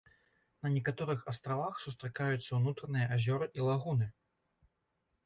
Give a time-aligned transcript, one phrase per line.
[0.67, 4.07] На некаторых астравах сустракаюцца ўнутраныя азёры і лагуны.